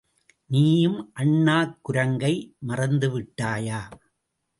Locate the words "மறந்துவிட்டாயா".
2.67-3.81